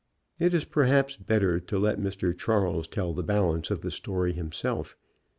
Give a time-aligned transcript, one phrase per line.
[0.39, 2.35] It is perhaps better to let Mr.
[2.35, 4.97] Charles tell the balance of the story himself.